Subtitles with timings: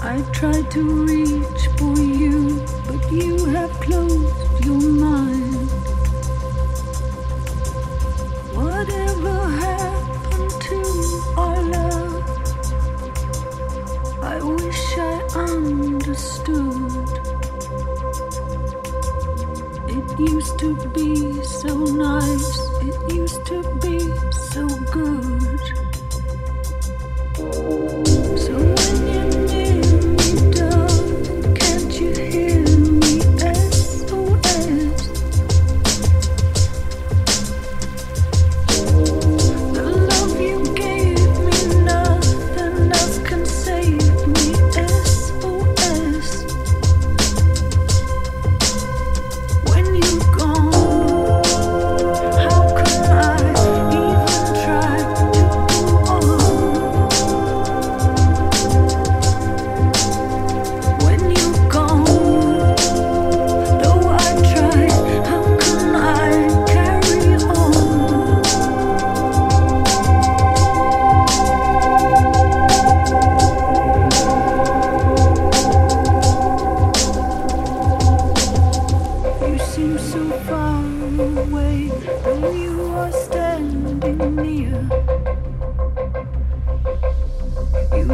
[0.00, 5.70] I've tried to reach for you, but you have closed your mind.
[8.52, 9.34] Whatever
[9.66, 10.80] happened to
[11.36, 12.24] our love,
[14.22, 17.08] I wish I understood.
[19.88, 23.98] It used to be so nice, it used to be
[24.32, 25.87] so good.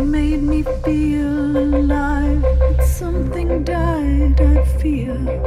[0.04, 5.43] Made me feel alive, but something died, I fear.